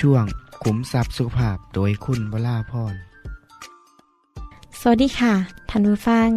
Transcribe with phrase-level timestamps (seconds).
[0.00, 0.24] ช่วง
[0.62, 2.94] ขุมทรัพย์สุขภาพโดยคุณวราพร
[4.80, 5.34] สวัสดีค่ะ
[5.68, 6.30] ท่านผู้ฟัง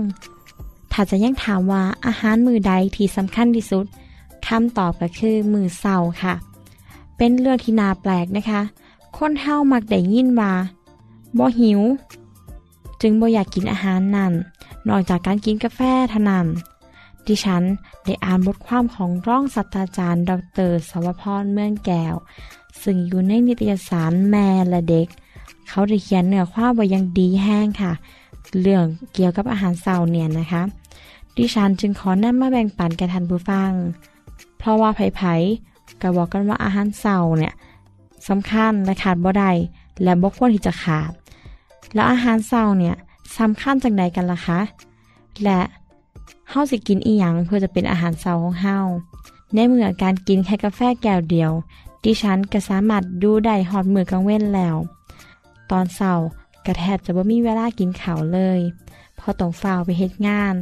[0.92, 3.86] ถ้าจะยังถามว่าอาหารมือใดที่สำคัญที่สุด
[4.48, 6.34] คำตอบก็คือมือเสาค่ะ
[7.18, 8.62] เป็นเรื่องที่นาแปลกนะคะ
[9.18, 10.53] คนเฮามักได้ยินว่า
[11.38, 11.81] บ่หิว
[13.02, 14.34] จึงบ่อยากกินอาหารนั่น
[14.88, 16.48] นอกจากการกินกาแฟเท่านั้น
[17.28, 17.64] ดิฉัน
[18.03, 20.31] ได้อ่านบทความของร่องศาสตราจารย์ ด
[20.70, 22.16] รสวพรเมืองแก้ว
[22.84, 25.08] ซึ่งอยู่ในนิตยสารแม่และเด็ก
[25.70, 27.92] เขาได้เขียนเนื้อความไว้ยังดีแห้งค่ะ
[28.62, 30.62] เรื่องเกี่ยวกับอาหารเสาร์เนี่ยนะคะ
[31.38, 33.72] ดิฉันจึงขอนำมาแบ่งปันแก่ท่านผู้ฟัง
[34.58, 37.54] เพราะว่าไผ่ๆก็บอกกันว่าอาหารเสาร์เนี่ย
[38.28, 39.52] สำคัญและขาดบ่ได้
[40.04, 41.12] และบ่ควรที่จะขาด
[41.94, 42.96] แล้วอาหารเสาร์เนี่ย
[43.38, 44.60] สำคัญจังใดกันล่ะคะ
[45.44, 45.60] และ
[46.50, 48.78] เฮาสิกินอีหยังเพื่อจะเป็นอาหารเสาร์ของเฮา
[49.54, 51.52] ในเมื่อการกินแค่กาแฟแก้วเดียว
[52.03, 54.75] ดิฉันก็สามารถดูได้หอดมือกลางเว้นแล้ว
[55.72, 56.13] ตอนเช้า
[56.66, 58.59] กระแทบจะบ่มีเวลากินข้าวเลย
[59.16, 60.56] เพอต้องฝ้าวไปเฮ็ดงาน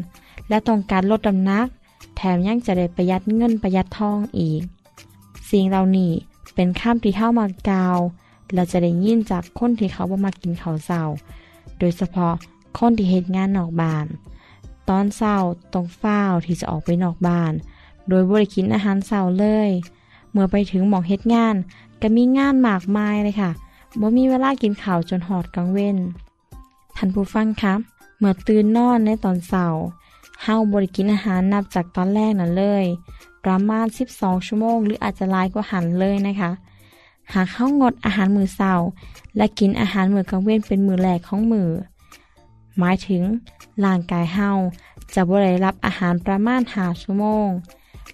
[0.50, 1.68] และต้องการลดน้ำหนัก
[2.16, 4.62] แถมยังจะได้ประหยัดเงินประหยัดทองอีก
[5.50, 6.12] สิ่งเหล่านี้
[6.56, 7.98] เป็นข้ามที่เข้ามากาว
[8.54, 11.02] เราจะได้ยินจากคนที่เขาบ่มากินข้าวเช้า
[11.80, 12.34] โดยเฉพาะ
[12.78, 14.06] คนที่เฮ็ดงานนอกบ้าน
[14.90, 15.36] ตอนเช้า
[15.74, 17.54] ต้องฝ้าวที่จะออกไปนอกบ้าน
[18.10, 19.70] โดยบริกินอาหารเช้าเลย
[20.32, 21.56] เมื่อไปถึงหมองเฮ็ดงาน
[22.02, 23.52] ก็มีงานมากมายเลยค่ะ
[24.00, 25.98] บ่มีเวลากินข้าวจนหอดกลางเว้น
[26.98, 27.80] ท่านผู้ฟังครับ
[28.20, 29.66] เมื่อตื่นนอนในตอนเช้า
[30.44, 32.86] เฮาบริกินอาหารนับจากตอนแรกนั่นเลย
[33.44, 33.86] ประมาณ
[34.16, 36.52] 12 ชั่วโมง หรืออาจจะลายกว่าหันเลยนะคะ
[37.34, 38.74] หากเข้างดอาหารมื้อเช้า
[39.38, 41.70] และกินอาหารมื้อกลางเว้นเป็นมื้อแรกของมือ
[42.80, 43.24] หมายถึง
[43.86, 44.50] ร่างกายเฮา
[45.14, 47.48] จะบ่ได้รับอาหารประมาณ5ชั่วโมง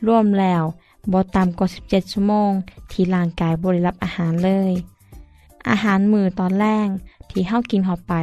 [0.07, 0.63] รวมแล้ว
[1.11, 2.51] บ่ต่ำกว่า 17 ชั่วโมง
[2.91, 4.71] ที่ร่างกายบ่ได้รับอาหารเลย
[5.69, 6.87] อาหารมือตอนแรก
[7.29, 8.13] ที่เฮากินเข้าไป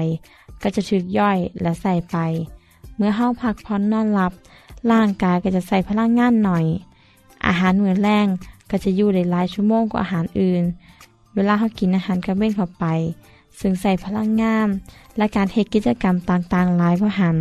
[0.63, 2.17] ก็จะถูกย่อยและใส่ไป
[2.97, 4.33] เมื่อเฮาพักผ่อนนอนหลับ
[4.93, 6.65] ร่างกายก็จะใส่พลังงานหน่อย
[7.47, 8.27] อาหารมือแรง
[8.71, 10.63] ก็จะอยู่ได้หลายชั่วโมงกว่าอาหารอื่น
[11.35, 12.85] เวลาเฮากินอาหารกระเว้นเข้าไป
[13.61, 14.69] ซึ่งใส่พลังงาน
[15.17, 17.37] และการเฮ็ดกิจกรรมต่างๆหลายกว่าหัน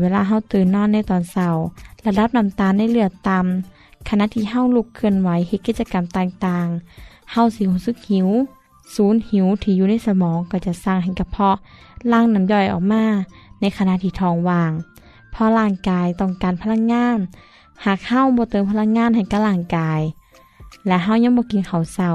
[0.00, 1.48] เวลาเฮาตื่นนอนในตอนเช้า
[2.06, 8.28] ระดับน้ำตาลในเลือดต่ำ ขณะที่เฮาลุกเคลื่อนไหวเฮ็ดกิจกรรมต่างๆเฮาสิรู้สึกหิว
[8.94, 11.56] ศูนย์หิวที่อยู่ในสมองก็จะสร้างให้กระเพาะ
[12.12, 13.04] ล่างน้ำย่อยออกมา
[13.60, 14.72] ในขณะที่ท้องว่าง
[15.30, 17.18] เพราะร่างกายต้องการพลังงาน
[17.84, 20.00] หากเฮาบ่เติมพลังงานให้กับร่างกาย
[20.86, 22.10] และเฮายังบ่กินข้าวเช้า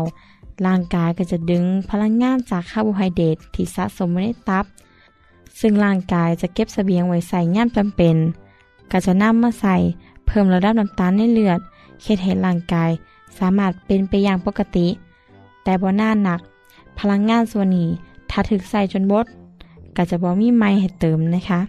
[0.65, 4.65] ร่างกายก็จะดึงพลังงานจากคาร์โบไฮเดรตที่สะสมไว้ในตับ
[5.59, 8.15] ซึ่งร่างกายจะเก็บเสบียงไว้ใส่ย่ามจำเป็น
[8.91, 9.75] ก็จะนำมาใส่
[10.25, 11.59] เพิ่มระดับน้ำตาลในเลือด
[12.03, 12.91] เฮ็ดให้ร่างกาย
[13.37, 14.87] สามารถเป็นไปอย่างปกติ
[15.63, 16.39] แต่บ่น่าหนัก
[16.99, 17.89] พลังงานส่วนนี้
[18.29, 19.25] ถ้าถึกใส่จนบด
[19.95, 21.61] ก็จะบ่มีไม้ให้เติมนะคะ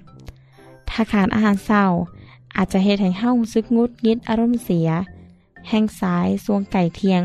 [0.88, 1.84] ถ้าขาดอาหารเศร้า
[2.56, 4.88] อาจจะเฮ็ดให้เฮารู้สึกงุดงิดอารมณ์เสีย
[5.68, 7.22] แห้งสายสวงไก่เทียง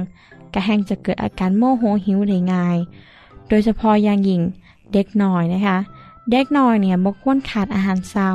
[0.54, 2.78] ก็แห้งจะเกิดอาการโมโหหิวได้ง่าย
[3.48, 4.42] โดยเฉพาะอย่างยิ่ง
[4.94, 5.78] เด็กน้อยนะคะ
[6.32, 8.32] เด็กน้อยเนี่ยบ่ควรขาดอาหารเศร้า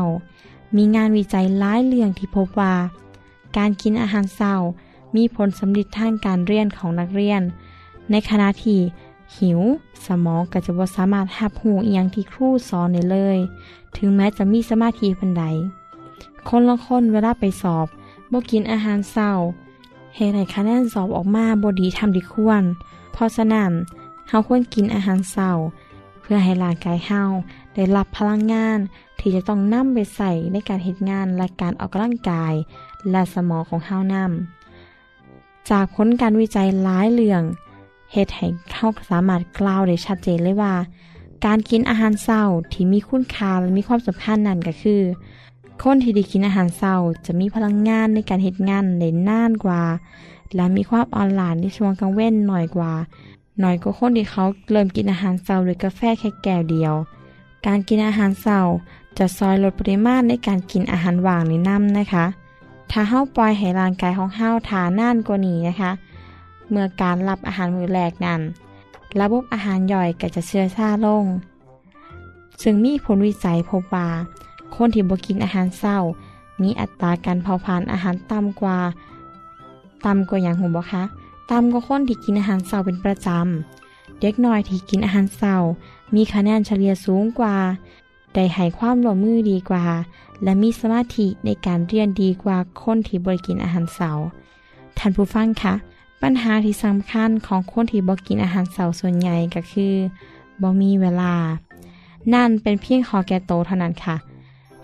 [0.77, 2.75] มีงานวิจัยหลายเรื่องที่พบว่า
[3.57, 4.55] การกินอาหารเศร้า
[5.17, 7.43] มีผลสำลิดทางการเรียนของนักเรียน
[8.11, 8.81] ในขณะที่
[9.39, 9.61] หิว
[10.07, 13.39] สมองก็จะบ่สามารถหับหูอียงที่ครูสอนได้เลย
[13.97, 15.45] ถึงแม้จะมีสมาธิปันใด
[16.49, 17.87] คนละคนเวลาไปสอบ
[18.33, 19.31] บ่กินอาหารเศร้า
[20.17, 22.63] เหตุให้คะแนนสอบออกมาบ่ดีทำดีควร
[23.13, 23.73] เพราะฉะนั้น
[24.29, 25.51] เฮาควรกินอาหารเศร้า
[26.29, 27.23] พื่อให้ร่างกายเฮา
[27.75, 28.79] ได้รับพลังงาน
[29.19, 32.55] ที่จะต้องนำไปใส่ในการเฮ็ดงานและการออกกำลังกาย
[33.11, 37.43] และสมองของเฮานำจากผลการวิจัยหลายเรื่อง
[38.13, 40.75] เฮ็ดให้เฮาสามารถกล่าวได้ชัดเจนเลยว่า
[41.47, 42.43] การกินอาหารเศร้า
[42.73, 45.03] ที่มีคุณค่าและมีความสำคัญนั่นก็คือ
[45.83, 46.97] คนที่ได้กินอาหารเศร้า
[47.27, 49.83] จะมีพลังงานในการเฮ็ดงานได้นานกว่า
[50.55, 52.93] และมีความอ่อนหลานในช่วงกลางเว้นหน่อยกว่า
[53.63, 56.95] น่อยกว่าคนที่เขาเริ่มกินอาหารเศร้าด้วยกาแฟแค่แก้วเดียว
[57.67, 58.61] การกินอาหารเศร้า
[59.19, 62.25] จะซอยลดปริมาณในการกินอาหารว่างในน้ำนะคะ
[62.91, 65.91] ถ้าเฮาปล่อยให้ร่างกายของเฮาทานานกว่านี้นะคะ
[66.71, 68.41] เมื่อการรับอาหารมื้อแรกนั้น
[69.21, 71.25] ระบบอาหารย่อยก็จะเชื่อชาลง
[72.63, 74.09] ซึ่งมีผลวิจัยพบว่า
[74.75, 75.99] คนที่บ่กินอาหารเศร้า
[76.63, 78.79] มีอัตราการเผาผลาญอาหารต่ำกว่า
[80.07, 81.03] ต่ำกว่าอย่างหูบ่คะ
[81.51, 85.57] ต่ำกว่าคนที่กินอาหารเศร้าเป็นประจำ เด็กน้อยที่กินอาหารเศร้า
[86.15, 87.57] มีคะแนนเฉลี่ยสูงกว่า
[88.35, 89.85] ได้ให้ความร่วมมือดีกว่า
[90.43, 94.25] และมีสมาธิในการเรียนดีกว่าคนที่บ่ได้กินอาหารเสาร์
[94.99, 95.75] ท่านผู้ฟังคะ
[96.23, 99.95] ปัญหาที่สำคัญของคนที่บ่กินอาหารเสาร์ส่วนใหญ่ก็คือ
[100.63, 101.35] บ่มีเวลา
[102.33, 104.17] นั่นเป็นเพียงขอแก่โตเท่านั้นค่ะ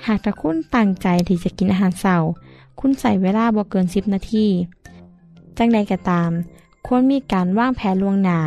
[0.07, 2.29] หากถ้าคุณตั้งใจที่จะกินอาหารเสาร์
[2.81, 4.47] คุณใส่เวลาบ่เกิน 10 นาที
[5.59, 6.31] จังใดก็ตาม
[6.87, 8.39] ควรมีการวางแผนล่วงหน้า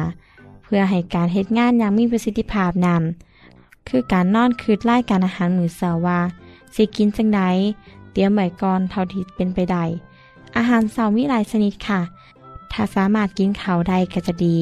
[0.64, 6.20] เพื่อให้การเฮ็ดงานอย่างมีประสิทธิภาพนำคือการนอนคืดไล่การอาหารมื้อเช้าว่า
[6.76, 7.42] สิกินจังใด
[8.12, 9.84] เตรียมไว้ก่อนเท่าที่เป็นไปได้
[10.58, 12.02] อาหารเช้ามีหลายชนิดค่ะ
[12.72, 14.58] ถ้าสามารถกินเขาได้ก็จะดี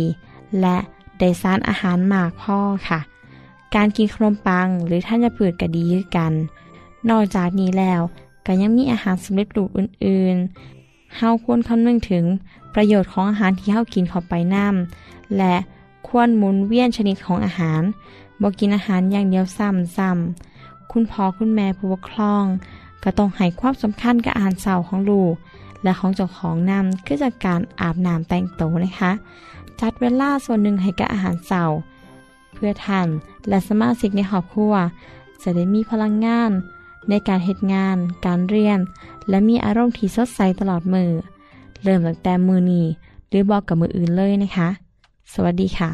[0.61, 0.77] และ
[1.19, 2.57] ได้สารอาหารมากพ่อ
[2.87, 2.99] ค่ะ
[3.75, 6.33] การกินขนมปังหรือท่านจะผืดก็ดีคือกัน
[7.09, 8.01] นอกจากนี้แล้ว
[8.45, 10.37] ก็ยังมีอาหารสำเร็จรูปอื่น
[11.17, 12.25] เฮาควรคำนึงถึง
[12.73, 15.55] ประโยชน์ของอาหารที่เฮากินเข้าไปน้ำและ
[16.07, 17.81] ควรหมุนเวียนชนิดของอาหาร
[18.41, 22.45] บ่กินอาหารอย่างเดียวซ้ำซ้ำคุณพ่อคุณแม่ผู้ปกครอง
[23.03, 25.33] ก็ต้องให้ความสำคัญกับอาหารเช้าของลูก
[25.83, 29.11] และของเจ้าของนำคือจากการอาบน้ำแต่งตัวนะคะ
[29.79, 31.63] จัดเวลาส่วนหนึ่งให้กับอาหารเช้า
[32.53, 33.07] เพื่อท่าน
[33.49, 34.73] และสมาชิกในครอบครัว
[35.43, 36.51] จะได้มีพลังงาน
[37.09, 38.79] ในการเหตุงาน การเรียน
[39.29, 41.09] และมีอารมณ์ที่สดใสตลอดมือ
[41.83, 42.85] เริ่มตั้งแต่มือนี้
[43.29, 44.69] หรือบอกกับมืออื่นเลยนะคะ
[45.33, 45.89] สวัสดีค่ะ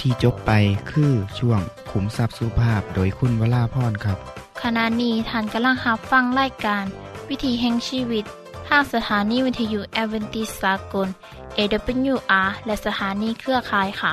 [0.00, 0.50] ที่จบไป
[0.90, 1.60] คือช่วง
[1.90, 4.18] ขุมทรัพย์สุภาพโดยคุณวราพรครับ
[4.62, 6.84] ขณะนี้ท่านกำลังรับฟังรายการ
[7.28, 8.24] วิธีแห่งชีวิต
[8.68, 11.08] ทางสถานีวิทยุแอเวนติสากล
[11.56, 14.12] AWR และสถานีเครือข่ายค่ะ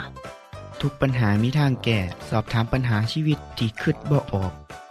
[0.82, 2.00] ทุกปัญหามีทางแก้
[2.30, 4.52] สอบถามปัญหาชีวิตที่คืดบ่ออก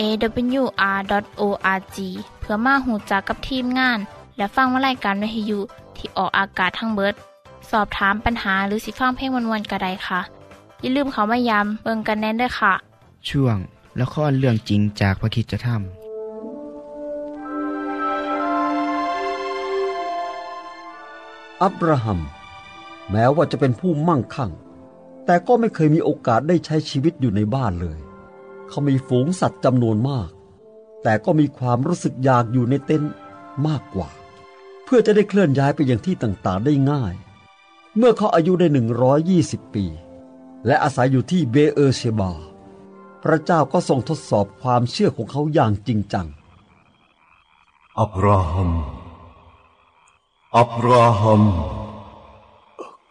[0.00, 1.96] awr.org
[2.40, 3.98] เพื่อมาหูจักกับทีมงาน
[4.36, 5.60] และฟังวารายการวิทยุ
[5.96, 7.14] ที่ออกอากาศทั้งเบิด
[7.70, 10.20] สอบถามปัญหาหรือสิฟังเพลงวนๆกระไดค่ะ
[10.80, 12.72] อย่าลืมเขามายามเบิงกันแน่นด้วยค่ะ
[13.28, 13.56] ช่วง
[14.00, 15.80] ละครเรื่องจริงจากพระคิดจะทำ
[21.62, 22.20] อับราฮัม
[23.10, 24.50] แม้ว่าจะเป็นผู้มั่งคั่ง
[25.26, 27.98] แต่ก็ไม่เคยมีโอกาสได้ใช้ชีวิตอยู่ในบ้านเลย
[28.70, 30.30] เขามีฝูงสัตว์จำนวนมาก
[31.02, 33.12] แต่ก็มีความรู้สึกอยากอยู่ในเต็นท์
[33.66, 34.08] มากกว่า
[34.84, 37.14] เพื่อจะได้เคลื่อนย้ายไปยังที่ต่างๆได้ง่าย
[37.96, 38.66] เมื่อเขาอายุได้
[39.20, 39.84] 120 ปี
[40.66, 42.30] และอาศัยอยู่ที่เบเออร์เชบา
[43.22, 46.26] พระเจ้าก็ทรงทดสอบความเชื่อของเขาอย่างจริงจัง
[48.00, 48.70] อับราฮัม
[50.58, 51.42] อับราฮัม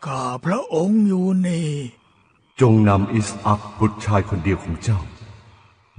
[0.06, 1.70] ข้าพระองค์อยู่นี่
[2.62, 5.00] จงนำอิสอักบุตรชายคนเดียวของเจ้า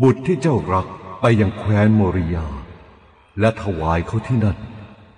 [0.03, 0.87] บุตรที่เจ้ารัก
[1.21, 2.47] ไปยังแคว้นโมริยา
[3.41, 4.59] และถวายเขาที่นั่น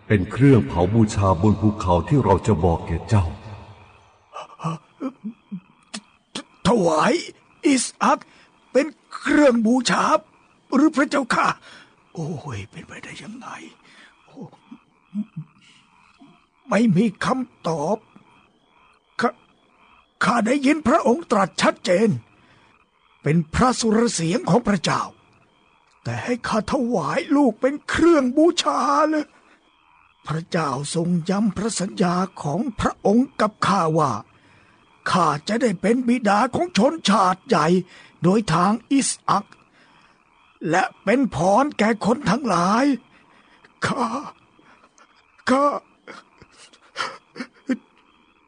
[0.06, 3.24] เป็นเครื่องเผาบูชาบนภูเขาที่เราจะบอกแก่เจ้า
[6.66, 7.12] ถวาย
[7.66, 8.18] อิสอัก
[8.72, 10.04] เป็นเครื่องบูชา
[10.74, 11.48] หรือพระเจ้าค่ะ
[12.14, 13.48] โอ้ย เป็นไปได้ยังไง
[16.68, 17.96] ไม่มีคำตอบ
[19.20, 19.22] ข
[20.24, 22.08] ข้าได้ยินพระองค์ตรัสชัดเจน
[23.23, 25.02] เป็นพระสุรเสียงของพระเจ้า
[26.05, 28.79] แต่ให้ข้าถวายลูกเป็นเครื่องบูชา
[29.11, 29.26] เลย
[30.26, 34.12] พระเจ้าทรงย้ำพระสัญญาของพระองค์กับข้าว่า
[35.11, 37.67] ข้าจะได้เป็นบิดาของชนชาติใหญ่
[38.23, 39.47] โดยทางอิสอัก
[40.71, 42.85] และเป็นพรแก่คนทั้งหลาย
[43.87, 44.07] ข้า
[45.50, 45.67] ข้า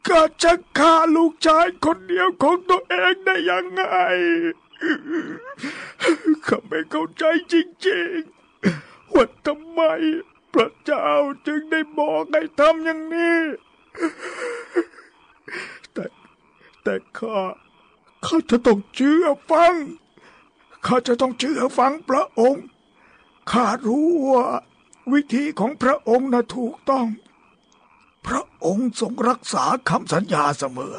[0.07, 3.83] ข้าจะฆ่าลูกชายคนเดียวของตัวเองได้ยังไง
[6.47, 7.55] ข้าไม่เข้าใจจ
[7.89, 9.81] ริงๆว่าทำไม
[10.55, 11.09] พระเจ้า
[11.47, 13.41] จึงได้บอกให้ทำอย่างนี้
[15.93, 16.05] แต่
[16.83, 17.39] แต่ข้า
[18.25, 19.75] ข้าจะต้องเชื่อฟัง
[20.87, 22.65] ข้าจะต้องเชื่อฟังพระองค์
[23.51, 24.47] ข้ารู้ว่า
[25.13, 27.07] วิธีของพระองค์น่ะถูกต้อง
[28.27, 30.95] พระองค์ทรงรักษาคำสัญญาเสมอ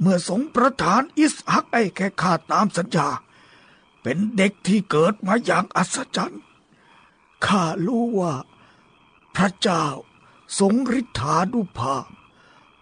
[0.00, 3.08] เมื่อทรงประทานอิสฮักไอ้แค่ข้าตามสัญญา
[4.02, 6.42] เป็นเด็กที่เกิดมาอย่างอัศจรรย์
[7.46, 8.34] ข้ารู้ว่า
[9.36, 9.86] พระเจ้า
[10.58, 12.06] ทรงฤทธานุภาพ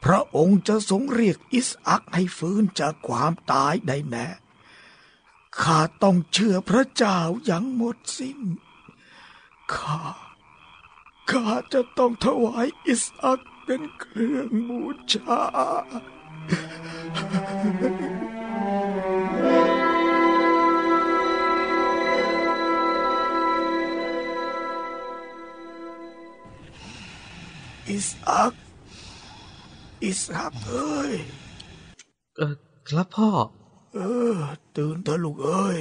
[0.04, 4.26] พระองค์จะทรงเรียกอิสอักให้ฟื้นจากความตายได้แน่
[5.60, 8.40] ข้าต้องเชื่อพระเจ้าอย่างหมดสิ้น
[9.74, 10.00] ข้า
[11.30, 14.82] ข้าจะต้องถวายอิสอักเป็นเครื่องบู
[15.12, 15.42] ชา
[27.88, 28.54] อิสอัก
[30.04, 31.14] อิสอักเอ้ย
[32.36, 32.54] เออ
[32.88, 33.30] ครับพ่อ
[33.94, 33.98] เอ
[34.36, 34.38] อ
[34.76, 35.80] ตื่นเถอะลูกเอ้ย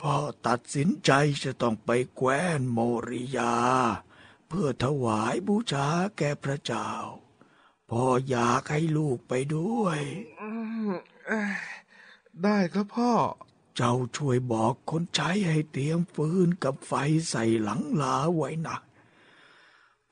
[0.00, 0.14] พ่อ
[0.46, 1.10] ตัดสินใจ
[1.44, 3.56] จะต้องไปแคว้นโมริยา
[4.48, 6.90] เพื่อถวายบูชาแก่พระเจ้า
[7.90, 10.00] พ่ออยากให้ลูกไปด้วย
[12.42, 13.12] ได้ครับพ่อ
[13.76, 16.92] เจ้าช่วยบอกคนใช้ให้เตรียมฟืนกับไฟ
[17.30, 18.78] ใส่หลังลาไว้นะ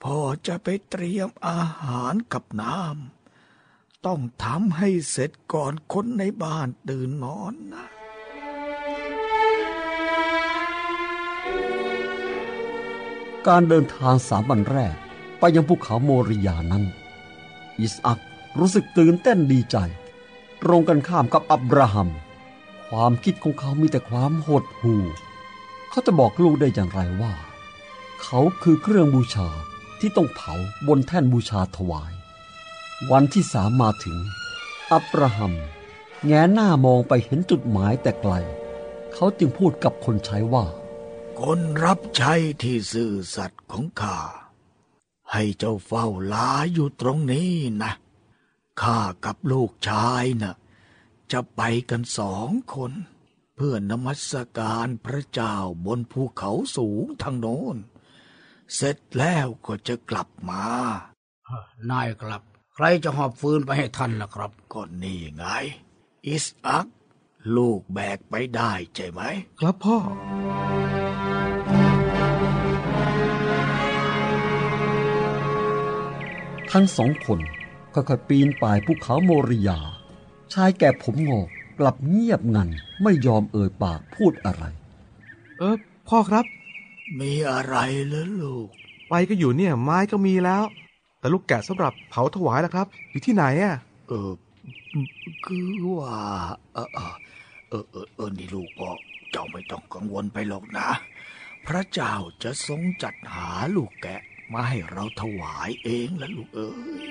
[0.03, 7.87] พ่อจะไปเตรียมอาหารกับน้ำต้องทำให้เสร็จก่อนคนในบ้านตื่นนอนนะ
[13.47, 14.97] การเดินทางสามวันแรก
[15.39, 16.85] ไปยังภูเขาโมริยานั้น
[17.81, 18.21] อิสอัก
[18.59, 19.77] รู้สึกตื่นเต้นดีใจ
[20.63, 22.09] ตรงกันข้ามกับอับราฮัม
[22.89, 25.03] ความคิดของเขามีแต่ความหดหู่
[25.91, 27.35] เขาจะบอกลูกได้อย่างไรว่า
[28.23, 29.49] เขาคือเครื่องบูชา
[30.01, 30.55] ที่ต้องเผา
[30.89, 32.13] บนแท่นบูชาถวาย
[33.11, 34.19] วันที่สามมาถึง
[34.93, 35.53] อับราฮัม
[36.27, 38.35] แงหน้ามองไปเห็นจุดหมายแต่ไกล
[39.15, 40.67] เขาจึงพูดกับคนใช้ว่า
[41.41, 44.19] คนรับใช้ที่ซื่อสัตย์ของข้า
[45.33, 47.53] ให้เจ้าเฝ้าลาอยู่ตรงนี้
[47.83, 47.93] นะ
[48.83, 50.55] ข้ากับลูกชายนะ่ะ
[51.33, 52.93] จะไปกันสองคน
[53.55, 55.57] เพื่อนมัสการพระเจ้า
[55.87, 57.77] บนภูเขาสูงทางโน้น
[58.75, 60.65] เสร็จแล้วก็จะกลับมา
[61.91, 62.43] นายครับ
[62.75, 65.45] ใครจะหอบฟืนไปให้ท่านล่ะครับ ก็นี่ไง
[66.27, 66.87] อิสอัก
[67.57, 69.21] ลูกแบกไปได้ใช่ไหม
[69.61, 69.97] ครับพ่อ
[76.73, 77.41] ทั้งสองคน
[77.95, 79.79] ค่อยๆปีนป่ายภูเขาโมริยา
[80.53, 82.69] ชายแก่ผมงอกกลับเงียบงัน
[83.03, 84.65] ไม่ยอมเอ่ยปากพูดอะไร
[85.59, 85.77] เออ
[86.09, 86.45] พ่อครับ
[87.21, 88.69] มีอะไรเหรอลูก
[89.09, 90.65] ไปก็อยู่เนี่ย ไม้ก็มีแล้ว
[91.21, 93.77] แต่ลูกแกะสำหรับเผาถวายล่ะครับ อยู่ที่ไหนอะ
[94.09, 94.31] เออ
[95.47, 96.17] คือว่า
[96.75, 97.15] เออเออ
[97.69, 98.91] เออเออเออนี่ลูกพ่อ
[99.31, 100.89] เจ้าไม่ต้องกังวลไปหรอกนะ
[101.67, 104.21] พระเจ้าจะทรงจัดหาลูกแกะ
[104.53, 106.71] มาให้เราถวายเองละลูกเอ้
[107.07, 107.11] ย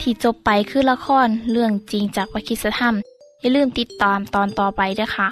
[0.00, 2.94] ที่จบไปคือละครเรื่องจริงจากวิคิสธรรม
[3.40, 5.28] อย่าลืมติดตามตอนต่อไปด้วยค่ะ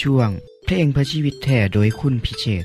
[0.00, 0.30] ช่วง
[0.64, 2.64] เพลงพระชีวิตแท่โดยคุณพิเชษ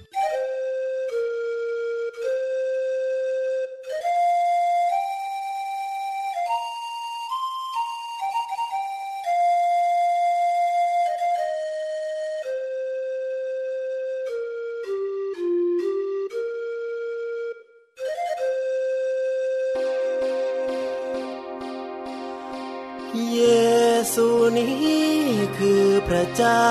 [24.58, 25.12] นี้
[25.58, 26.68] คือพระเจ้า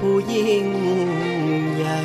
[0.00, 0.66] ผู้ยิ่ง
[1.74, 2.00] ใหญ่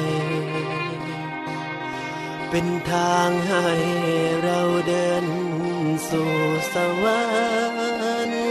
[2.50, 3.68] เป็นทางให้
[4.44, 5.26] เราเดิน
[6.10, 6.34] สู่
[6.74, 7.22] สวร
[8.30, 8.42] รค์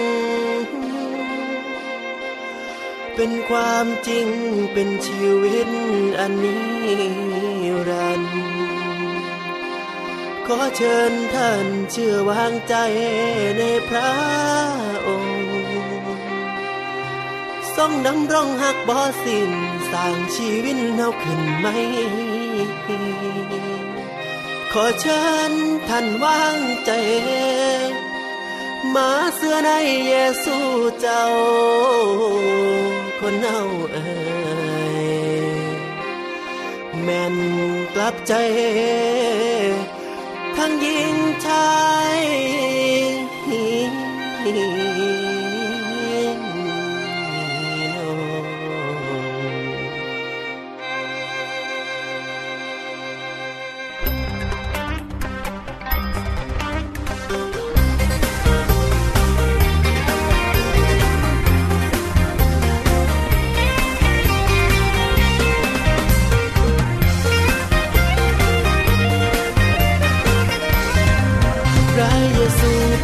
[3.15, 4.29] เป็นความจริง
[4.73, 5.69] เป็นชีวิต
[6.21, 6.69] อันนี้
[7.89, 8.51] รันดร์
[10.47, 12.75] ขอเชิญท่านเชื่อวางใจ
[13.59, 14.13] ในพระ
[15.07, 15.30] องค์
[17.83, 19.53] ทรงดำรงหักบ่สิ้น
[19.93, 21.67] สร้างชีวิตเฮาขึ้นไหม
[24.73, 25.53] ขอเชิญ
[25.89, 26.91] ท่านวางใจ
[28.95, 29.71] มาเสื้อใน
[30.07, 30.57] เยซู
[31.01, 31.27] เจ้า
[33.21, 34.11] คนเอาเอ่
[34.95, 35.07] ย
[37.03, 37.37] แม่น
[37.95, 38.35] กลับใจ
[40.57, 41.15] ทั้งยิง
[41.47, 41.71] ชา
[42.19, 42.21] ย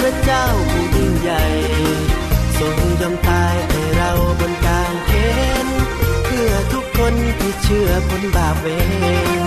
[0.06, 1.42] ระเจ้าผู้ยิ่งใหญ่
[2.58, 4.10] ทรงยอมตายให้เรา
[4.40, 5.10] บนกลางเข
[5.64, 5.66] น
[6.24, 8.66] เพื่อทุกคนที่เชื่อพ้นบาปเว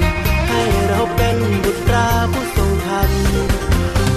[0.01, 0.03] ร
[0.49, 3.09] ให้เราเป็นบุตราผู้ทรงธรรม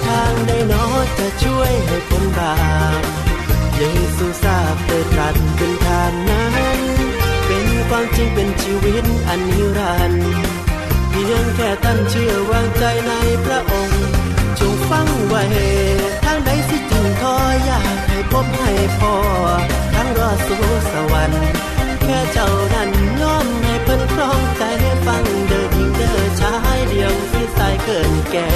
[0.05, 0.85] ทางใดนอ
[1.17, 2.55] จะช่วยให้พ้นบา
[2.99, 3.01] ป
[3.77, 3.83] เย
[4.17, 6.47] ซูทราบได้ตรัสเป็นทางนั้
[6.77, 6.79] น
[7.45, 10.27] เป็นความจริงเป็นชีวิตอันนิรันดร์
[11.09, 13.11] เพียงแค่ท่านเชื่อวางใจใน
[13.45, 14.01] พระองค์
[14.59, 15.43] จงฟังไว้
[18.31, 19.15] พบให้พอ
[19.95, 21.45] ทั้งรอดสู่สวรรค์
[22.03, 22.89] แค่เจ้านั้น
[23.21, 24.63] ยอมให้เพิ่นครองใจ
[25.05, 28.51] ฟังเดินยิงเดินชายเดียวที่สายเกินแก่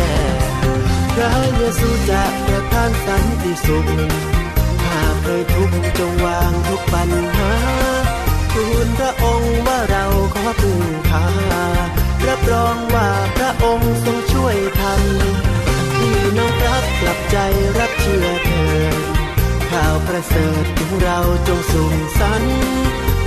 [1.15, 3.87] พระเยซูจะประทานสันติสุข
[4.85, 7.51] หากเคยทุกข์จงวางทุกปัญหา
[8.53, 11.25] ทูลพระองค์ว่าเราขอพึ่งพา
[12.27, 15.01] รับรองว่าพระองค์ทรงช่วยทัน
[15.95, 17.37] พี่น้องรับกลับใจ
[17.79, 19.26] รับเชื่อเถิด
[19.77, 22.43] ข่าวประเสริฐของเราจงสูงสัน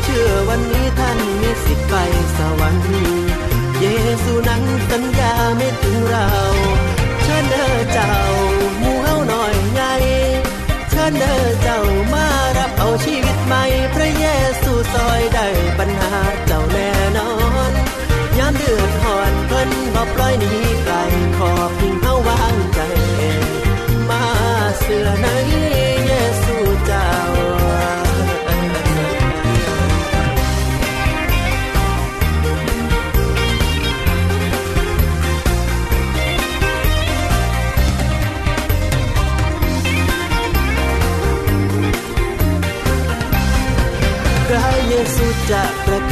[0.02, 1.94] เชื่อวันนี้ท่านมีสิทธิ์ไป
[2.36, 3.49] สวรรค์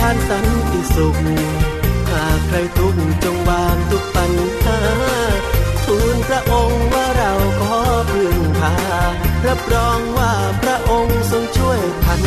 [0.08, 1.16] านสันติสุข
[2.10, 4.32] หากใครทุกข์จงวางทุกปัญ
[4.64, 4.78] หา
[5.84, 7.78] ทูลพระองค์ว่าเราขอ
[8.12, 8.74] พึ่งพา
[9.46, 12.20] รับรองว่าพระองค์ทรงช่วยทัน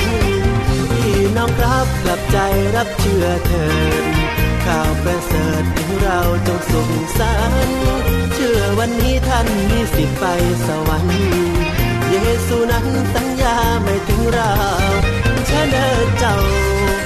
[0.92, 2.38] พี่น้องครับกลับใจ
[2.76, 3.66] รับเชื่อเถิ
[4.04, 4.06] ด
[4.66, 7.80] ข่าวประเสริฐของเราจงสุขสันต์
[8.34, 10.26] เชื่อวันนี้ท่านมีสิทธิ์ไป
[10.68, 11.81] สวรรค์
[12.12, 14.52] เยซูนั้นสัญญาไม่ถึงเรา
[15.46, 15.88] เชิญเดอ
[16.20, 16.36] เจ้า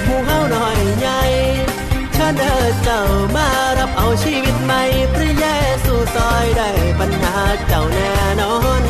[0.04, 1.20] หมู่เฮาหน่อยใหญ่
[2.12, 3.00] เชิญเดอเจ้า
[3.36, 4.82] มารับเอาชีวิตใหม่
[5.14, 5.46] พระเย
[5.84, 7.34] ซูซอยได้ปัญหา
[7.66, 8.84] เจ้าแน่นอน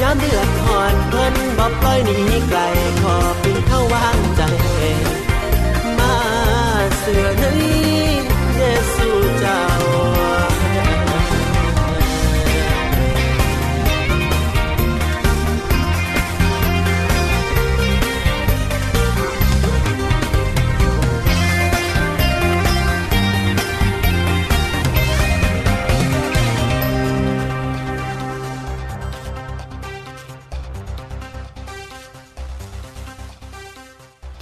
[0.00, 2.60] ยามเดือดร้อนเพิ่นบ่ปล่อยหนีไกล
[3.02, 4.42] ขอเพียงเข้าวางใจ
[5.98, 6.14] มา
[6.98, 7.44] เสือใน
[8.56, 8.62] เย
[8.94, 9.08] ซู
[9.40, 9.62] เจ้า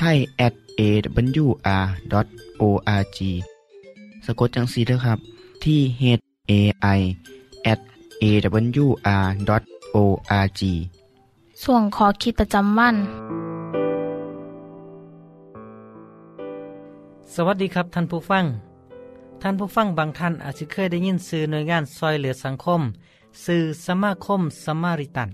[0.00, 1.58] ไทย at awr.org
[4.26, 5.18] สะกดจังสีเถอะครับ
[5.64, 6.04] ที่ h
[6.50, 6.52] a
[6.98, 7.00] i
[7.72, 7.80] at
[8.22, 9.50] awr.org
[11.64, 12.96] ส่วนขอคิดประจำวัน
[17.34, 18.44] สวัสดีครับท่านผู้ฟัง
[19.42, 22.80] ท่านผู้ฟังบางท่านอาจจะเคยได้ยินสื่อหน่วยงานซอยเหลือสังคม
[23.44, 25.30] สื่อสมาคมสมาริตัน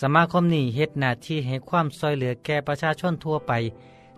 [0.00, 3.52] สมาคมนี้เฮ็ดหน้าที่ให้ความซอยเหลือแก่ประชาชนทั่วไป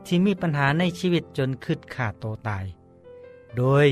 [0.06, 2.64] ที่มีปัญหาในชีวิตจนคืดขาดโตตาย
[3.56, 3.88] โดย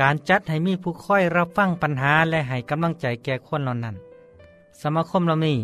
[0.00, 3.96] การจัดให้มีผู้ค่อยรับฟังปัญหาและให้กำลังใจแก่คนเหล่านั้น
[4.82, 5.58] สมาคมเหล่านี้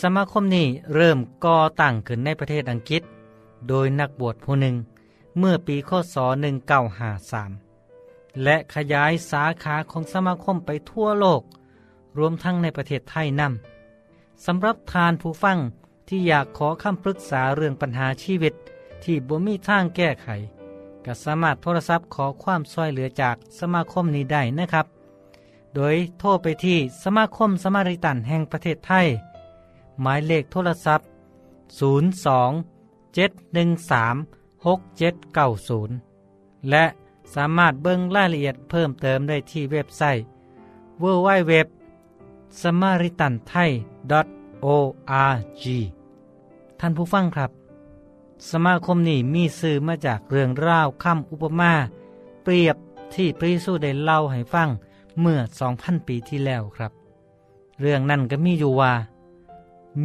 [0.00, 3.02] สมาคมนี้เริ่มก่อตั้งขึ้นในประเทศอังกฤษ
[3.68, 4.74] โดยนักบวชผู้หนึ่ง
[5.38, 6.16] เมื่อปีคศ
[7.68, 11.42] 1953 และขยายสาขาของสมาคมไปทั่วโลก
[12.18, 13.79] รวมทั้งในประเทศไทยนำ
[14.46, 15.58] สำหรับทานผู้ฟัง
[16.08, 18.54] ที่อยากขอคำปรึกษาเรื่องปัญหาชีวิต
[19.04, 20.28] ที่บ่มีทางแก้ไข
[21.04, 24.86] ก็สามารถโทรศัพท์ขอความช่วยเหลือจากสมาคมนี้ได้นะครับ
[25.74, 29.06] โดยโทรไปที่สมาคมสมาริตันแห่งประเทศไทย
[30.02, 31.06] หมายเลขโทรศัพท์
[31.78, 31.80] 02
[33.16, 36.84] 713 6790 และ
[37.34, 40.22] สามารถเบิ่งรายละเอียดเพิ่มเติมได้ที่เว็บไซต์
[41.02, 41.52] www
[42.58, 43.70] s m a r i t a n t h a i
[44.64, 45.64] org
[46.80, 47.50] ท่านผู้ฟังครับ
[48.50, 51.72] สมาคมนี้มีสื่อมาจากเรื่องราวคำอุปมา
[52.42, 52.76] เปรียบ
[53.14, 54.68] ที่พระเยซูได้เล่าให้ฟัง
[55.20, 55.40] เมื่อ
[55.74, 56.92] 2,000 ปีที่แล้วครับ
[57.80, 58.92] เรื่องนั้นก็มีอยู่ว่า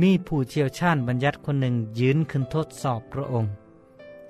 [0.02, 3.52] มีผู้เชี่ยวชาญบัญญัติคนหนึ่งยืนขึ้นทดสอบพระองค์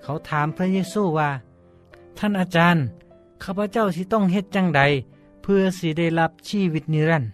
[0.04, 1.30] เขาถามพระเยซูว่า
[2.18, 2.84] ท่านอาจารย์
[3.44, 4.82] ข้าพเจ้าสิต้องเฮ็ดจังใด
[5.42, 7.32] เพื่อสิได้รับชีวิตนิรันดร์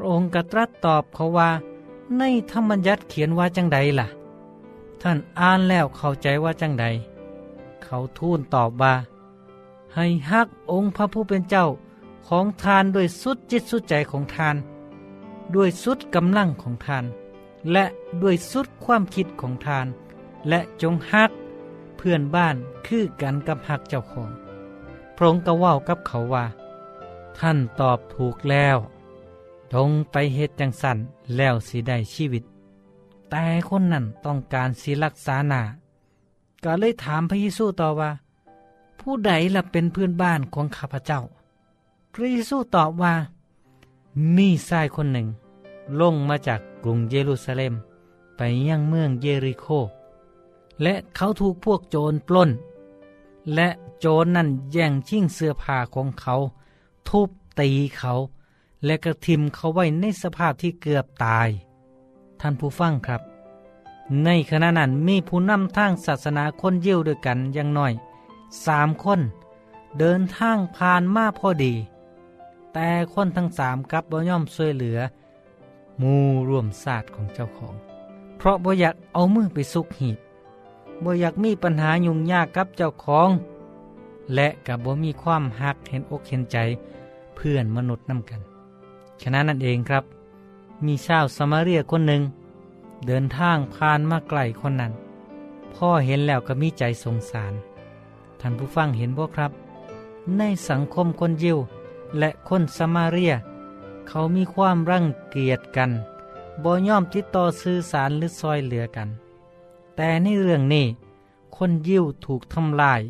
[0.00, 1.50] ระองค์ก็ตรัสตอบเขาว่า
[2.18, 4.08] ในธรรมบัญญัติเขียนว่าจังใดล่ะ
[5.02, 6.86] ท่านอ่านแล้วเข้าใจว่าจังใด
[7.82, 8.94] เขาทูลตอบว่า
[9.94, 11.66] ให้ฮักองค์พระผู้เป็นเจ้า
[12.28, 14.56] ของทานด้วยสุดจิตสุดใจของทาน
[15.54, 17.04] ด้วยสุดกำลังของทาน
[17.72, 17.84] และ
[18.22, 19.86] ด้วยสุดความคิดของทาน
[20.48, 21.30] และจงฮัก
[21.96, 22.56] เพื่อนบ้าน
[22.86, 24.30] คือกันกับฮักเจ้าของ
[25.16, 26.44] พระองค์ก็ว่ากับเขาว่า
[27.38, 28.76] ท่านตอบถูกแล้ว
[29.72, 30.98] จงไปเฮ็ดจังสัน
[31.36, 32.44] แล้วสิได้ชีวิต
[33.30, 35.62] แต่คนนั้นต้องการสิรักษาหนา
[36.64, 38.10] ก็เลยถามพระเยซูต่อว่า
[39.00, 41.20] ผู้ใดล่ะเป็นเพื่อนบ้านของข้าพเจ้า
[42.12, 43.14] พระเยซูตอบว่า
[44.36, 45.26] มีชายคนหนึ่ง
[46.00, 47.74] ลงมาจากกรุงเยรูซาเล็ม
[48.36, 49.66] ไปยังเมืองเยริโค
[50.82, 52.50] และเขาถูกพวกโจรปล้น
[53.54, 53.68] และ
[54.00, 56.34] โจรนั่นแย่งชิงเสื้อผ้าของเขา
[57.08, 57.28] ทุบ
[57.60, 58.12] ตีเขา
[58.84, 61.48] และกระทิมเขาไว้ในสภาพที่เกือบตาย
[62.40, 63.22] ท่านผู้ฟังครับ
[64.24, 67.92] ในขณะนั้นมีผู้นำทางศาสนาคนเยี่ยวด้วยกันอย่างน้อย
[68.66, 69.20] สามคน
[69.98, 71.74] เดินทางผ่านมาพอดี
[72.72, 74.98] แต่คนทั้งสามกับบ่ย่อมช่วยเหลือ
[76.00, 76.14] มู
[76.48, 77.74] ร่วมศาสตร์ของเจ้าของ
[78.36, 80.18] เพราะบ่อยากเอามือไปซุกหีบ
[81.04, 83.30] บ่อยากมีปัญหายุ่งยากกับเจ้าของ
[84.34, 86.56] และกับบ่มีความหักเห็นอกเห็นใจ
[87.34, 88.40] เพื่อนมนุษย์นำกัน
[89.22, 90.04] ฉะนั้นนั่นเองครับ
[90.86, 92.22] มีชาวสมาเรียคนหนึ่ง
[93.06, 94.92] เดินทางผ่านมาไกลคนนั้น
[95.74, 97.54] พ่อเห็นแล้วก็มีใจสงสาร
[98.40, 99.52] ท่านผู้ฟังเห็นบ่ครับ
[100.38, 101.58] ในสังคมคนยิว
[102.18, 103.34] และคนสมาเรีย
[104.08, 105.90] เขามีความรังเกียจกัน
[106.62, 109.08] บ่ย่อมติดต่อสื่อสารหรือซอยเหลือกัน
[109.96, 110.86] แต่ในเรื่องนี้
[111.56, 113.02] คนยิวถูกทำลาย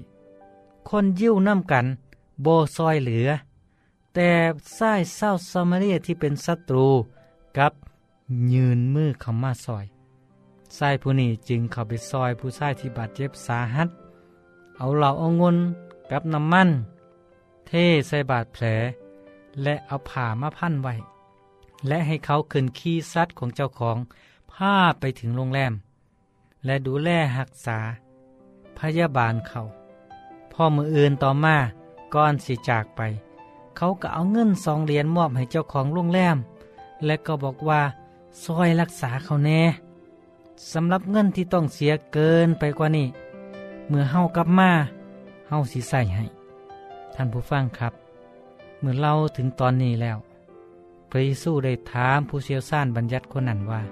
[0.88, 1.86] คนยิวนำกัน
[2.42, 3.28] โบซอยเหลือ
[4.20, 4.34] แต่
[4.76, 6.88] ไส้เศร้าสมาเรียที่เป็นศัตรู
[7.58, 7.72] กับ
[8.52, 9.86] ยืนมือเข้ามาซอย
[10.76, 13.88] ไส้ผู้นี้จึงเข้าไปซอยผู้ชายที่บาดเจ็บสาหัส
[14.76, 15.56] เอาเหล่าเอางน
[16.10, 16.68] กับน้ำมัน
[17.66, 17.70] เท
[18.08, 18.64] ใส่บาดแผล
[19.62, 20.94] และเอาผ่ามาพันไว้
[21.88, 23.96] และให้เขาขึ้นขี้ซัดของเจ้าของ
[24.52, 25.72] พาไปถึงโรงแรม
[26.64, 27.78] และดูแลหักษา
[28.78, 29.60] พยาบาลเขา
[30.52, 31.56] พ่อมืออื่นต่อมา
[32.14, 33.02] ก่อนสิจากไป
[33.78, 36.36] เขาก็เอาเงินสองเหรียญมอบให้เจ้าของโรงแรม
[37.04, 37.80] และก็บอกว่า
[38.44, 39.60] ซอยรักษาเขาแน่
[40.72, 43.06] สำหรับเงินที่ต้องเสียเกินไปกว่านี้
[43.88, 44.70] เมื่อเฮากลับมา
[45.48, 46.24] เฮาสิใส่ให้
[47.14, 47.92] ท่านผู้ฟังครับ
[48.80, 50.18] เมื่อเราถึงตอนนี้แล้ว
[51.10, 53.82] พระเยซูได้ถามผู้เชี่ยวชาญบัญญัติคนนั้นว่า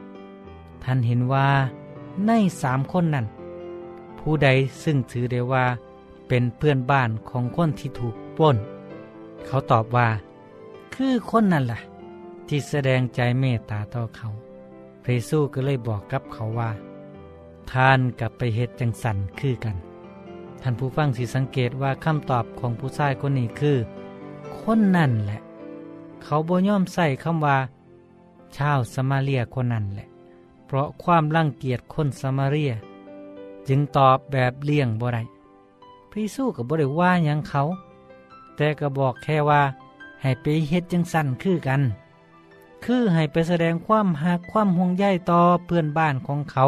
[0.85, 1.49] ท่านเห็นว่า
[2.27, 2.31] ใน
[2.63, 3.27] สามคนนั้น
[4.19, 4.49] ผู้ใด
[4.83, 5.65] ซึ่งถือได้ว่า
[6.29, 8.59] เป็นเพื่อนบ้านของคนที่ถูกปล้น
[9.47, 10.09] เขาตอบว่า
[10.95, 11.81] คือคนนั่นแหละ
[12.49, 14.29] ที่แสดงใจเมตตาต่อเขา
[15.03, 16.71] พระเยซูก็เลยบอกกับเขาว่า
[17.73, 19.77] ท่านกลับไปเฮ็ดจังสันคือกัน
[20.63, 23.79] ท่านผู้ฟังสิสังเกตว่าคำตอบของผู้ชายคนนี้คือ
[24.59, 25.41] คนนั่นแหละ
[26.23, 27.57] เขาบ่ย่อมใส่คำว่า
[28.57, 30.09] ชาวสมาเรียคนนั้นแหละ
[30.67, 32.73] เพราะความรังเกียจคนสมาเรีย
[33.69, 35.23] จึงตอบแบบเลี่ยงบ่ได้
[36.11, 37.63] พระเยซูกับบ่ได้ว่าอย่างเขา
[38.57, 39.63] แต่ก็บอกแค่ว่า
[40.23, 41.83] ให้ไปเฮ็ดจังสั่นคือกัน
[42.85, 46.65] คือให้ไปแสดงความหักความห่วงใยต่อเพื่อนบ้านของเขา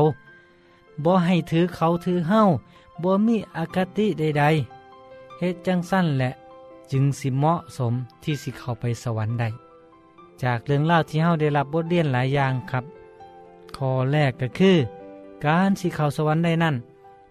[1.04, 2.42] บ่ให้ถือเขาถือเฮ้า
[3.02, 6.30] บ่มีอคติใดๆเฮ็ดจังสั้นแหละ
[6.92, 9.48] จึงสิเหมาะสมที่สิเข้าไปสวรรค์ได้
[10.42, 12.84] จากเรื่องเล่าที่เฮ้าได้รับบทเรียนหลายอย่างครับ
[13.76, 14.76] ข้อแรกก็คือ
[15.44, 16.76] การสิเข้าสวรรค์ได้นั่น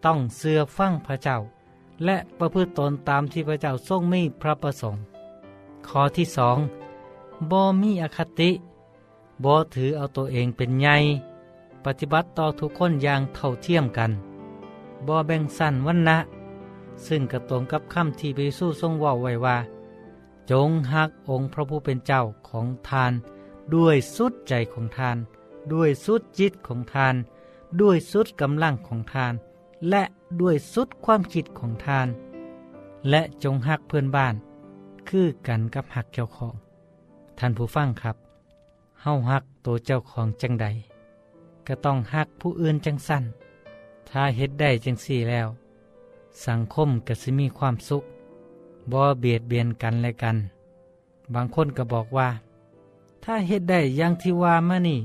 [0.05, 1.37] ต้องเสือฟังพระเจ้า
[2.05, 5.01] และประพฤติตนตามที่พระเจ้าทรงมีพระประสงค์
[5.87, 6.57] ข้อที่สอง
[7.51, 8.51] บ่มีอคติ
[9.43, 10.95] บ่ถือเอาตัวเองเป็นใหญ่
[11.85, 14.11] ปฏิบัติต่อทุกคนอย่างเท่าเทียมกัน
[15.07, 16.17] บ่แบ่งสั้นวันนะ
[17.05, 19.57] ซึ่งกระตรงกับคำที่พระเยซูทรงว่าไว้ว่า
[20.51, 23.13] จงหักองค์พระผู้เป็นเจ้าของทาน
[23.73, 25.17] ด้วยสุดใจของทาน
[25.73, 27.15] ด้วยสุดจิตของทาน
[27.81, 29.33] ด้วยสุดกำลังของทาน
[29.89, 30.03] และ
[30.41, 32.07] ด้วยสุดความคิดของทาน
[33.09, 34.35] และจงหักเพื่อนบ้าน
[35.09, 36.55] คือกันกับหักเจ้าของ
[37.39, 38.15] ท่านผู้ฟังครับ
[39.01, 40.67] เฮาหักตัวเจ้าของจังใด
[41.67, 43.23] ก็ต้องหักผู้อื่นจังสั้น
[44.09, 45.47] ถ้าเฮ็ดได้จังสี่แล้ว
[46.45, 48.03] สังคมก็สิมีความสุข
[48.91, 50.37] บ่เบียดเบียนกันและกัน
[51.33, 52.29] บางคนก็บอกว่า
[53.23, 54.99] ถ้าเฮ็ดได้อย่างที่ว่ามานี่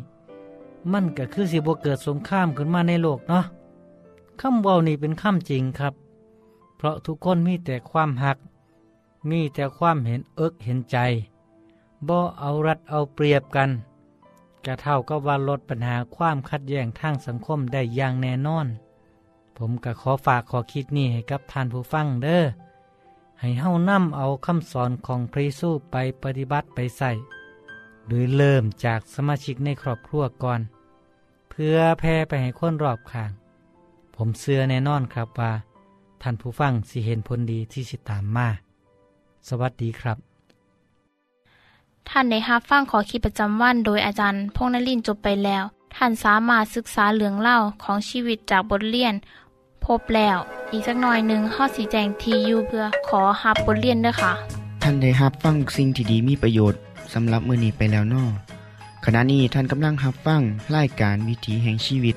[0.92, 3.44] มันก็คือสิบ่เกิดสงครามขึ้นมาในโลกเนาะ
[4.40, 5.95] คำเว้านี่เป็นคำจริงครับ
[6.77, 8.38] เพราะทุกคนมีแต่ความหัก
[9.31, 10.97] มีแต่ความเห็นเอิกเห็นใจ
[12.09, 13.71] บ่เอารัดเอาเปรียบกัน
[14.64, 18.66] กระเท่าก็ว่าลดปัญหาความขัดแย้งทางสังคมได้อย่างแน่นอน
[19.57, 22.45] ผมก็ขอฝากขอคิดนี้ให้กับท่านผู้ฟังเด้อ
[23.40, 27.11] ให้เฮานำเอาคำสอนของพระเยซูไปปฏิบัติไปใส่
[28.09, 30.61] โดยเริ่มจากสมาชิกในครอบครัวก่อน
[31.51, 33.31] เพื่อแพร่ไปให้คนรอบข้าง
[34.24, 35.52] ผมเชื่อแน่นอนครับว่า
[36.22, 38.48] ท่านผู้ฟังสิเห็นผลดีที่สิตามมา
[39.48, 40.16] สวัสดีครับ
[42.08, 49.14] ท่านได้รับฟังขอคิดประจำวันโดยอาจารย์พงษ์นลินทร์จบไปแล้ว ท่านสามารถศึกษาเหลืองเล่าของชีวิตจากบทเรียน
[49.85, 50.38] พบแล้ว
[50.72, 54.32] อีกสักหน่อยหนึ่งข้อสีแจงทียูเพื่อขอฮับบทเรียนด้วยค่ะ
[54.82, 56.80] ท่านได้รับฟังสิ่งที่ดีมีประโยชน์
[57.12, 58.24] สำหรับมือนี้ไปแล้วนอ
[59.04, 60.42] ขณะนี้ท่านกำลังรับฟัง
[60.76, 62.16] รายการวิถีแห่งชีวิต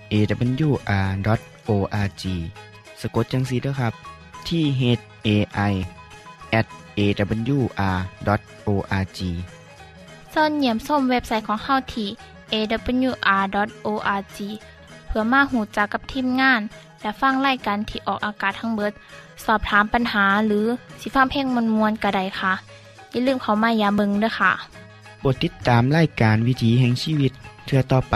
[0.13, 2.23] awr.org
[3.01, 3.93] สะกดจังสีด้วยครับ
[4.47, 4.81] ที่ h
[5.27, 5.29] a
[5.71, 5.73] i
[6.59, 9.19] at awr.org
[10.33, 12.09] ส่วนเหยี่ยมส้มเว็บไซต์ของเฮาที่
[12.53, 14.37] awr.org
[15.07, 16.61] เพื่อมาหูจักกับทีมงาน
[17.01, 18.93] และฟังไล่กันที่ออกอากาศทั้งเบิด
[19.45, 20.65] สอบถามปัญหาหรือ
[21.01, 22.53] สิฟ้าเพลงมวลมวลกระไดค่ะ
[23.11, 24.51] อย่าลืมเขามายาเบิงด้วยค่ะ
[25.19, 27.31] โปรดติดตามไล่การวิถีแห่งชีวิต
[27.65, 28.15] เทือต่อไป